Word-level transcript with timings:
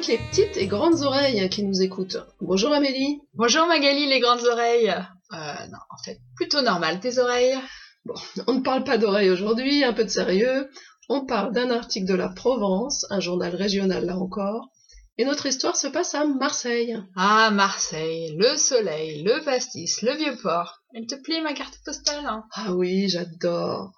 toutes 0.00 0.08
les 0.08 0.18
petites 0.18 0.56
et 0.56 0.66
grandes 0.66 1.02
oreilles 1.02 1.46
qui 1.50 1.62
nous 1.62 1.82
écoutent. 1.82 2.16
Bonjour 2.40 2.72
Amélie. 2.72 3.20
Bonjour 3.34 3.66
Magali, 3.66 4.06
les 4.06 4.18
grandes 4.18 4.46
oreilles. 4.46 4.88
Euh, 4.88 5.66
non, 5.66 5.78
en 5.90 6.02
fait, 6.02 6.18
plutôt 6.36 6.62
normal 6.62 7.00
tes 7.00 7.18
oreilles. 7.18 7.58
Bon, 8.06 8.14
on 8.46 8.54
ne 8.54 8.60
parle 8.60 8.82
pas 8.82 8.96
d'oreilles 8.96 9.28
aujourd'hui, 9.28 9.84
un 9.84 9.92
peu 9.92 10.04
de 10.04 10.08
sérieux. 10.08 10.70
On 11.10 11.26
parle 11.26 11.52
d'un 11.52 11.70
article 11.70 12.06
de 12.06 12.14
la 12.14 12.30
Provence, 12.30 13.04
un 13.10 13.20
journal 13.20 13.54
régional 13.54 14.06
là 14.06 14.16
encore. 14.16 14.70
Et 15.18 15.26
notre 15.26 15.44
histoire 15.44 15.76
se 15.76 15.88
passe 15.88 16.14
à 16.14 16.24
Marseille. 16.24 16.96
Ah, 17.14 17.50
Marseille, 17.50 18.34
le 18.38 18.56
soleil, 18.56 19.22
le 19.22 19.44
pastis, 19.44 20.00
le 20.00 20.16
vieux 20.16 20.36
port. 20.42 20.80
Elle 20.94 21.06
te 21.06 21.16
plaît 21.16 21.42
ma 21.42 21.52
carte 21.52 21.78
postale 21.84 22.24
hein? 22.24 22.44
Ah 22.54 22.72
oui, 22.72 23.10
j'adore. 23.10 23.92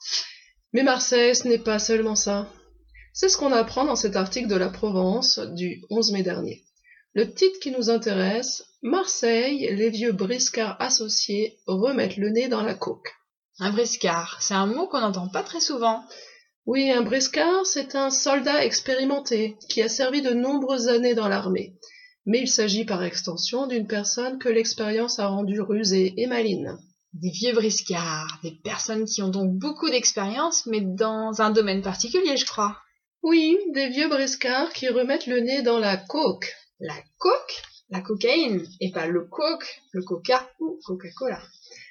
Mais 0.73 0.83
Marseille, 0.83 1.37
ce 1.37 1.47
n'est 1.47 1.59
pas 1.59 1.79
seulement 1.79 2.17
ça. 2.17 2.49
C'est 3.15 3.29
ce 3.29 3.37
qu'on 3.37 3.53
apprend 3.53 3.85
dans 3.85 3.97
cet 3.97 4.17
article 4.17 4.49
de 4.49 4.57
la 4.57 4.71
Provence 4.71 5.39
du 5.39 5.83
11 5.91 6.13
mai 6.13 6.23
dernier. 6.23 6.65
Le 7.13 7.31
titre 7.31 7.59
qui 7.61 7.71
nous 7.71 7.91
intéresse, 7.91 8.65
Marseille, 8.81 9.69
les 9.71 9.91
vieux 9.91 10.13
briscards 10.13 10.81
associés 10.81 11.59
remettent 11.67 12.17
le 12.17 12.31
nez 12.31 12.49
dans 12.49 12.63
la 12.63 12.73
coque. 12.75 13.13
Un 13.59 13.71
briscard, 13.71 14.39
c'est 14.41 14.55
un 14.55 14.65
mot 14.65 14.87
qu'on 14.87 15.01
n'entend 15.01 15.29
pas 15.29 15.43
très 15.43 15.61
souvent. 15.61 16.03
Oui, 16.65 16.91
un 16.91 17.03
briscard, 17.03 17.67
c'est 17.67 17.97
un 17.97 18.09
soldat 18.09 18.65
expérimenté 18.65 19.59
qui 19.69 19.83
a 19.83 19.91
servi 19.91 20.23
de 20.23 20.33
nombreuses 20.33 20.89
années 20.89 21.15
dans 21.15 21.29
l'armée. 21.29 21.75
Mais 22.25 22.41
il 22.41 22.49
s'agit 22.49 22.87
par 22.87 23.03
extension 23.03 23.67
d'une 23.67 23.87
personne 23.87 24.39
que 24.39 24.49
l'expérience 24.49 25.19
a 25.19 25.27
rendue 25.27 25.61
rusée 25.61 26.15
et 26.17 26.27
maline. 26.27 26.79
Des 27.13 27.31
vieux 27.31 27.53
briscards, 27.53 28.39
des 28.43 28.53
personnes 28.65 29.05
qui 29.05 29.21
ont 29.21 29.29
donc 29.29 29.53
beaucoup 29.53 29.91
d'expérience, 29.91 30.65
mais 30.65 30.81
dans 30.81 31.43
un 31.43 31.51
domaine 31.51 31.83
particulier, 31.83 32.39
je 32.39 32.47
crois. 32.47 32.79
Oui, 33.23 33.57
des 33.73 33.89
vieux 33.89 34.09
briscards 34.09 34.73
qui 34.73 34.89
remettent 34.89 35.29
le 35.29 35.39
nez 35.39 35.63
dans 35.63 35.79
la 35.79 35.97
coke. 35.97 36.53
La 36.81 36.97
coke? 37.19 37.63
La 37.89 38.01
cocaïne, 38.01 38.67
et 38.81 38.91
pas 38.91 39.07
le 39.07 39.25
coke, 39.25 39.81
le 39.93 40.03
coca 40.03 40.51
ou 40.59 40.81
Coca-Cola. 40.85 41.41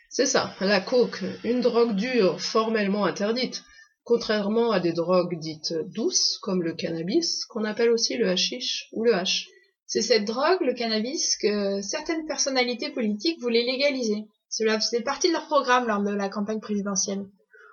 C'est 0.10 0.26
ça, 0.26 0.54
la 0.60 0.82
coke, 0.82 1.24
une 1.46 1.62
drogue 1.62 1.96
dure 1.96 2.42
formellement 2.42 3.06
interdite, 3.06 3.64
contrairement 4.04 4.72
à 4.72 4.82
des 4.82 4.92
drogues 4.92 5.40
dites 5.40 5.74
douces, 5.94 6.38
comme 6.42 6.64
le 6.64 6.74
cannabis, 6.74 7.46
qu'on 7.46 7.64
appelle 7.64 7.92
aussi 7.92 8.18
le 8.18 8.28
hashish 8.28 8.90
ou 8.92 9.06
le 9.06 9.16
hash. 9.16 9.48
C'est 9.86 10.02
cette 10.02 10.26
drogue, 10.26 10.62
le 10.62 10.74
cannabis, 10.74 11.38
que 11.38 11.82
certaines 11.82 12.26
personnalités 12.26 12.90
politiques 12.90 13.40
voulaient 13.40 13.64
légaliser. 13.64 14.26
Cela 14.50 14.82
faisait 14.82 15.02
partie 15.02 15.30
de 15.30 15.34
leur 15.34 15.46
programme 15.46 15.88
lors 15.88 16.02
de 16.02 16.12
la 16.12 16.28
campagne 16.28 16.60
présidentielle. 16.60 17.26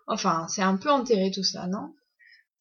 Enfin, 0.07 0.47
c'est 0.49 0.63
un 0.63 0.77
peu 0.77 0.91
enterré 0.91 1.33
tout 1.33 1.43
ça, 1.43 1.67
non? 1.67 1.93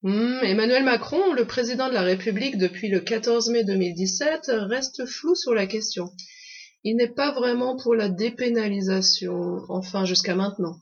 Hmm, 0.03 0.39
Emmanuel 0.43 0.83
Macron, 0.83 1.33
le 1.33 1.45
président 1.45 1.89
de 1.89 1.93
la 1.93 2.03
République 2.03 2.59
depuis 2.59 2.87
le 2.87 2.99
14 2.99 3.49
mai 3.49 3.63
2017, 3.63 4.51
reste 4.69 5.05
flou 5.07 5.33
sur 5.33 5.55
la 5.55 5.65
question. 5.65 6.11
Il 6.83 6.97
n'est 6.97 7.07
pas 7.07 7.31
vraiment 7.31 7.75
pour 7.75 7.95
la 7.95 8.07
dépénalisation, 8.07 9.59
enfin 9.69 10.05
jusqu'à 10.05 10.35
maintenant. 10.35 10.77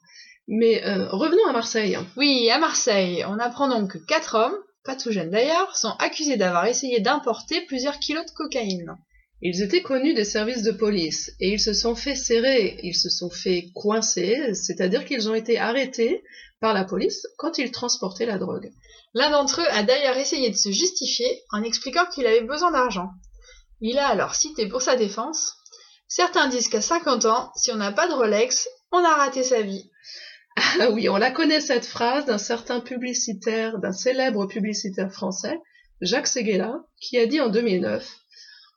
Mais 0.48 0.84
euh, 0.86 1.08
revenons 1.10 1.48
à 1.48 1.54
Marseille. 1.54 1.98
Oui, 2.18 2.50
à 2.52 2.60
Marseille, 2.60 3.24
on 3.26 3.40
apprend 3.40 3.70
donc 3.70 3.94
que 3.94 3.98
quatre 3.98 4.36
hommes, 4.36 4.58
pas 4.84 4.98
tout 4.98 5.12
jeunes 5.12 5.32
d'ailleurs, 5.32 5.78
sont 5.78 5.96
accusés 6.00 6.36
d'avoir 6.36 6.66
essayé 6.66 7.00
d'importer 7.00 7.62
plusieurs 7.62 8.00
kilos 8.00 8.26
de 8.26 8.32
cocaïne. 8.32 8.98
Ils 9.42 9.62
étaient 9.62 9.82
connus 9.82 10.14
des 10.14 10.26
services 10.26 10.64
de 10.64 10.72
police 10.72 11.32
et 11.40 11.52
ils 11.52 11.60
se 11.60 11.74
sont 11.74 11.96
fait 11.96 12.16
serrer, 12.16 12.80
ils 12.84 12.96
se 12.96 13.10
sont 13.10 13.30
fait 13.30 13.70
coincer, 13.74 14.54
c'est-à-dire 14.54 15.06
qu'ils 15.06 15.30
ont 15.30 15.36
été 15.36 15.58
arrêtés 15.58 16.24
par 16.60 16.74
la 16.74 16.84
police 16.84 17.28
quand 17.38 17.58
ils 17.58 17.72
transportaient 17.72 18.26
la 18.26 18.38
drogue. 18.38 18.72
L'un 19.14 19.32
d'entre 19.32 19.62
eux 19.62 19.68
a 19.72 19.84
d'ailleurs 19.84 20.18
essayé 20.18 20.50
de 20.50 20.56
se 20.56 20.72
justifier 20.72 21.44
en 21.52 21.64
expliquant 21.64 22.06
qu'il 22.14 22.28
avait 22.28 22.42
besoin 22.42 22.72
d'argent. 22.72 23.10
Il 23.82 23.98
a 23.98 24.08
alors 24.08 24.36
cité 24.36 24.68
pour 24.68 24.82
sa 24.82 24.96
défense 24.96 25.56
Certains 26.08 26.48
disent 26.48 26.70
qu'à 26.70 26.82
50 26.82 27.26
ans, 27.26 27.52
si 27.56 27.72
on 27.72 27.78
n'a 27.78 27.92
pas 27.92 28.08
de 28.08 28.14
Rolex, 28.14 28.70
on 28.92 29.04
a 29.04 29.16
raté 29.16 29.44
sa 29.44 29.62
vie. 29.62 29.90
Ah 30.80 30.90
oui, 30.92 31.10
on 31.10 31.18
la 31.18 31.32
connaît 31.32 31.60
cette 31.60 31.86
phrase 31.86 32.26
d'un 32.26 32.38
certain 32.38 32.80
publicitaire, 32.80 33.80
d'un 33.80 33.92
célèbre 33.92 34.46
publicitaire 34.46 35.12
français, 35.12 35.60
Jacques 36.02 36.28
Séguéla, 36.28 36.84
qui 37.02 37.18
a 37.18 37.26
dit 37.26 37.42
en 37.42 37.50
2009 37.50 38.08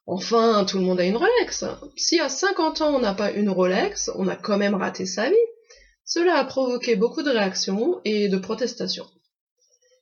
Enfin, 0.07 0.65
tout 0.65 0.79
le 0.79 0.85
monde 0.85 1.01
a 1.01 1.05
une 1.05 1.19
Rolex. 1.19 1.65
Si 1.97 2.19
à 2.19 2.29
50 2.29 2.81
ans 2.81 2.97
on 2.97 3.01
n'a 3.01 3.15
pas 3.15 3.31
une 3.31 3.51
Rolex, 3.51 4.11
on 4.15 4.27
a 4.27 4.37
quand 4.37 4.57
même 4.57 4.75
raté 4.75 5.05
sa 5.05 5.29
vie. 5.29 5.37
Cela 6.19 6.39
a 6.39 6.45
provoqué 6.45 6.97
beaucoup 6.97 7.23
de 7.23 7.31
réactions 7.31 8.01
et 8.05 8.29
de 8.29 8.39
protestations. 8.39 9.07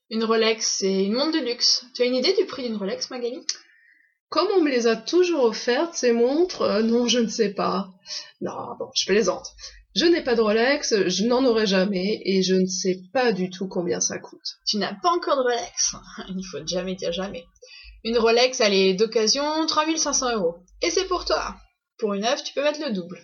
Une 0.09 0.25
Rolex, 0.25 0.79
c'est 0.79 1.05
une 1.05 1.13
montre 1.13 1.39
de 1.39 1.45
luxe. 1.45 1.85
Tu 1.95 2.01
as 2.01 2.07
une 2.07 2.15
idée 2.15 2.33
du 2.33 2.47
prix 2.47 2.63
d'une 2.63 2.77
Rolex, 2.77 3.11
Magali? 3.11 3.47
Comme 4.31 4.49
on 4.57 4.63
me 4.63 4.71
les 4.71 4.87
a 4.87 4.97
toujours 4.97 5.45
offertes, 5.45 5.95
ces 5.95 6.13
montres, 6.13 6.63
euh, 6.63 6.81
non, 6.81 7.07
je 7.07 7.19
ne 7.19 7.29
sais 7.29 7.51
pas. 7.51 7.91
Non, 8.41 8.55
bon, 8.79 8.89
je 8.95 9.05
plaisante. 9.05 9.47
Je 9.95 10.07
n'ai 10.07 10.25
pas 10.25 10.35
de 10.35 10.41
Rolex, 10.41 11.07
je 11.07 11.25
n'en 11.27 11.45
aurai 11.45 11.67
jamais, 11.67 12.23
et 12.25 12.43
je 12.43 12.55
ne 12.55 12.67
sais 12.67 12.99
pas 13.13 13.33
du 13.33 13.51
tout 13.51 13.69
combien 13.69 14.01
ça 14.01 14.19
coûte. 14.19 14.57
Tu 14.67 14.79
n'as 14.79 14.95
pas 14.95 15.11
encore 15.11 15.37
de 15.37 15.43
Rolex 15.43 15.97
Il 16.31 16.47
faut 16.51 16.67
jamais 16.67 16.95
dire 16.95 17.13
jamais. 17.13 17.45
Une 18.05 18.17
Rolex, 18.17 18.59
elle 18.61 18.73
est 18.73 18.95
d'occasion 18.95 19.67
3500 19.67 20.37
euros. 20.37 20.57
Et 20.81 20.89
c'est 20.89 21.09
pour 21.09 21.27
toi. 21.27 21.57
Pour 21.99 22.15
une 22.15 22.25
œuvre, 22.25 22.43
tu 22.43 22.55
peux 22.55 22.63
mettre 22.63 22.81
le 22.81 22.95
double. 22.95 23.21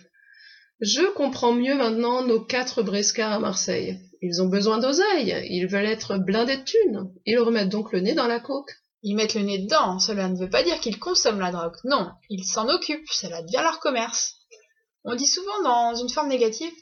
Je 0.83 1.13
comprends 1.13 1.53
mieux 1.53 1.75
maintenant 1.75 2.23
nos 2.23 2.41
quatre 2.41 2.83
briscards 2.83 3.31
à 3.31 3.39
Marseille. 3.39 4.01
Ils 4.21 4.41
ont 4.41 4.47
besoin 4.47 4.79
d'oseille, 4.79 5.33
ils 5.49 5.65
veulent 5.65 5.85
être 5.85 6.17
blindés 6.17 6.57
de 6.57 6.63
thunes. 6.63 7.09
Ils 7.25 7.39
remettent 7.39 7.69
donc 7.69 7.93
le 7.93 8.01
nez 8.01 8.13
dans 8.13 8.27
la 8.27 8.41
coque. 8.41 8.73
Ils 9.01 9.15
mettent 9.15 9.35
le 9.35 9.43
nez 9.43 9.59
dedans, 9.59 9.99
cela 9.99 10.27
ne 10.27 10.37
veut 10.37 10.49
pas 10.49 10.61
dire 10.61 10.81
qu'ils 10.81 10.99
consomment 10.99 11.39
la 11.39 11.53
drogue. 11.53 11.77
Non, 11.85 12.11
ils 12.29 12.43
s'en 12.43 12.67
occupent, 12.67 13.09
cela 13.09 13.41
devient 13.43 13.61
leur 13.63 13.79
commerce. 13.79 14.33
On 15.05 15.15
dit 15.15 15.25
souvent 15.25 15.61
dans 15.63 15.95
une 15.95 16.09
forme 16.09 16.27
négative 16.27 16.73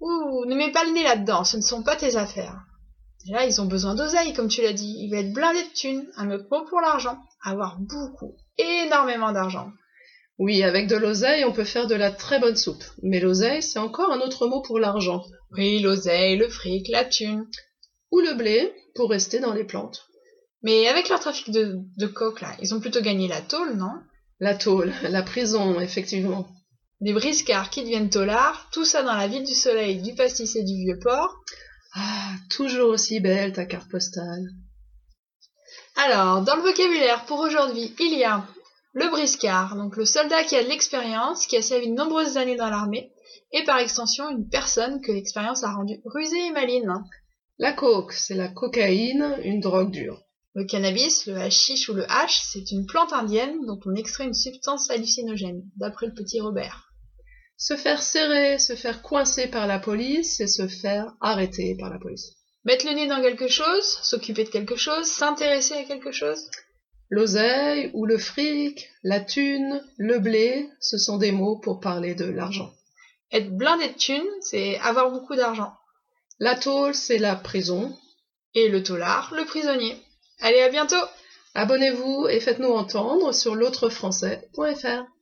Ouh, 0.00 0.46
ne 0.46 0.56
mets 0.56 0.72
pas 0.72 0.82
le 0.82 0.90
nez 0.90 1.04
là-dedans, 1.04 1.44
ce 1.44 1.56
ne 1.56 1.62
sont 1.62 1.84
pas 1.84 1.94
tes 1.94 2.16
affaires. 2.16 2.58
Là, 3.28 3.46
ils 3.46 3.60
ont 3.60 3.66
besoin 3.66 3.94
d'oseille, 3.94 4.32
comme 4.32 4.48
tu 4.48 4.62
l'as 4.62 4.72
dit. 4.72 4.96
Ils 4.98 5.10
veulent 5.10 5.26
être 5.26 5.32
blindés 5.32 5.62
de 5.62 5.74
thunes, 5.74 6.10
un 6.16 6.28
autre 6.32 6.48
mot 6.50 6.64
pour 6.64 6.80
l'argent. 6.80 7.18
Avoir 7.44 7.78
beaucoup, 7.78 8.34
énormément 8.58 9.30
d'argent. 9.30 9.70
Oui, 10.38 10.64
avec 10.64 10.88
de 10.88 10.96
l'oseille, 10.96 11.44
on 11.44 11.52
peut 11.52 11.64
faire 11.64 11.86
de 11.86 11.94
la 11.94 12.10
très 12.10 12.40
bonne 12.40 12.56
soupe. 12.56 12.84
Mais 13.02 13.20
l'oseille, 13.20 13.62
c'est 13.62 13.78
encore 13.78 14.10
un 14.10 14.20
autre 14.20 14.46
mot 14.48 14.62
pour 14.62 14.80
l'argent. 14.80 15.22
Oui, 15.52 15.78
l'oseille, 15.80 16.36
le 16.36 16.48
fric, 16.48 16.88
la 16.88 17.04
thune. 17.04 17.46
Ou 18.10 18.20
le 18.20 18.34
blé, 18.34 18.72
pour 18.94 19.10
rester 19.10 19.38
dans 19.38 19.52
les 19.52 19.64
plantes. 19.64 20.06
Mais 20.62 20.88
avec 20.88 21.08
leur 21.08 21.20
trafic 21.20 21.50
de, 21.50 21.78
de 21.98 22.06
coke, 22.06 22.40
là, 22.40 22.56
ils 22.60 22.74
ont 22.74 22.80
plutôt 22.80 23.00
gagné 23.00 23.28
la 23.28 23.40
tôle, 23.40 23.76
non? 23.76 23.92
La 24.40 24.54
tôle, 24.54 24.92
la 25.02 25.22
prison, 25.22 25.78
effectivement. 25.80 26.48
Des 27.00 27.12
briscards 27.12 27.70
qui 27.70 27.82
deviennent 27.82 28.10
taulards, 28.10 28.68
tout 28.72 28.84
ça 28.84 29.02
dans 29.02 29.14
la 29.14 29.28
ville 29.28 29.44
du 29.44 29.54
soleil, 29.54 30.00
du 30.00 30.14
pastis 30.14 30.56
et 30.56 30.64
du 30.64 30.74
vieux 30.74 30.98
port. 30.98 31.36
Ah, 31.94 32.32
toujours 32.50 32.88
aussi 32.88 33.20
belle 33.20 33.52
ta 33.52 33.66
carte 33.66 33.88
postale. 33.88 34.48
Alors, 35.96 36.42
dans 36.42 36.56
le 36.56 36.62
vocabulaire 36.62 37.24
pour 37.26 37.38
aujourd'hui, 37.40 37.94
il 38.00 38.18
y 38.18 38.24
a 38.24 38.44
le 38.94 39.10
briscard, 39.10 39.74
donc 39.74 39.96
le 39.96 40.04
soldat 40.04 40.44
qui 40.44 40.54
a 40.54 40.62
de 40.62 40.68
l'expérience, 40.68 41.46
qui 41.46 41.56
a 41.56 41.62
servi 41.62 41.88
de 41.88 41.94
nombreuses 41.94 42.36
années 42.36 42.56
dans 42.56 42.70
l'armée, 42.70 43.12
et 43.52 43.64
par 43.64 43.78
extension 43.78 44.30
une 44.30 44.48
personne 44.48 45.00
que 45.00 45.10
l'expérience 45.10 45.64
a 45.64 45.72
rendue 45.72 46.00
rusée 46.04 46.46
et 46.46 46.52
maline. 46.52 47.04
La 47.58 47.72
coke, 47.72 48.12
c'est 48.12 48.36
la 48.36 48.48
cocaïne, 48.48 49.36
une 49.42 49.60
drogue 49.60 49.90
dure. 49.90 50.22
Le 50.54 50.64
cannabis, 50.64 51.26
le 51.26 51.36
hashish 51.36 51.88
ou 51.88 51.94
le 51.94 52.08
hash, 52.08 52.40
c'est 52.44 52.70
une 52.70 52.86
plante 52.86 53.12
indienne 53.12 53.66
dont 53.66 53.80
on 53.84 53.96
extrait 53.96 54.24
une 54.24 54.34
substance 54.34 54.88
hallucinogène, 54.90 55.64
d'après 55.76 56.06
le 56.06 56.14
petit 56.14 56.40
Robert. 56.40 56.92
Se 57.56 57.76
faire 57.76 58.02
serrer, 58.02 58.58
se 58.60 58.76
faire 58.76 59.02
coincer 59.02 59.48
par 59.48 59.66
la 59.66 59.80
police, 59.80 60.36
c'est 60.36 60.46
se 60.46 60.68
faire 60.68 61.14
arrêter 61.20 61.76
par 61.80 61.90
la 61.90 61.98
police. 61.98 62.30
Mettre 62.64 62.86
le 62.86 62.92
nez 62.92 63.08
dans 63.08 63.20
quelque 63.20 63.48
chose, 63.48 63.98
s'occuper 64.02 64.44
de 64.44 64.50
quelque 64.50 64.76
chose, 64.76 65.06
s'intéresser 65.06 65.74
à 65.74 65.84
quelque 65.84 66.12
chose 66.12 66.48
L'oseille 67.10 67.90
ou 67.94 68.06
le 68.06 68.18
fric, 68.18 68.88
la 69.02 69.20
thune, 69.20 69.82
le 69.98 70.18
blé, 70.18 70.68
ce 70.80 70.98
sont 70.98 71.18
des 71.18 71.32
mots 71.32 71.56
pour 71.56 71.80
parler 71.80 72.14
de 72.14 72.24
l'argent. 72.24 72.72
Être 73.32 73.50
blindé 73.50 73.88
de 73.88 73.94
thunes, 73.94 74.22
c'est 74.40 74.78
avoir 74.78 75.10
beaucoup 75.10 75.36
d'argent. 75.36 75.74
La 76.38 76.54
tôle, 76.54 76.94
c'est 76.94 77.18
la 77.18 77.36
prison. 77.36 77.96
Et 78.54 78.68
le 78.68 78.82
taulard, 78.82 79.32
le 79.34 79.44
prisonnier. 79.44 79.96
Allez, 80.40 80.60
à 80.60 80.68
bientôt 80.68 81.04
Abonnez-vous 81.56 82.26
et 82.28 82.40
faites-nous 82.40 82.72
entendre 82.72 83.32
sur 83.32 83.54
l'autrefrançais.fr. 83.54 85.13